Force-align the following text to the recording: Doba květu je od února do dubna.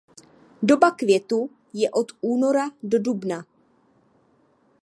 Doba 0.63 0.91
květu 0.91 1.49
je 1.73 1.91
od 1.91 2.11
února 2.21 2.69
do 2.83 2.99
dubna. 2.99 3.45